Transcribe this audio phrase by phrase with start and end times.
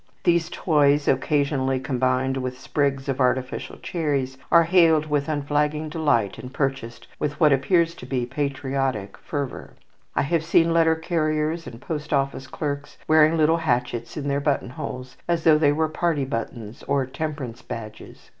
[0.23, 6.51] These toys, occasionally combined with sprigs of artificial cherries, are hailed with unflagging delight, and
[6.51, 9.75] purchased with what appears to be patriotic fervour.
[10.15, 14.71] I have seen letter carriers and post office clerks wearing little hatchets in their button
[14.71, 18.29] holes, as though they were party buttons, or temperance badges.